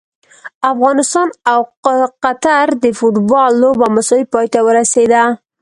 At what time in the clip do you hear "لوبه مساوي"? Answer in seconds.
3.61-4.25